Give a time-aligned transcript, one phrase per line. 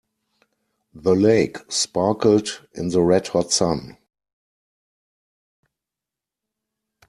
[0.95, 3.99] The lake sparkled in the red hot sun.